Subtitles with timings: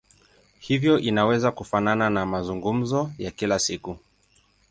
[0.59, 3.97] Hivyo inaweza kufanana na mazungumzo ya kila siku.